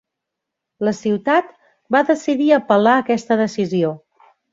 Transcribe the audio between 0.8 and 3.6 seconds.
La ciutat va decidir apel·lar aquesta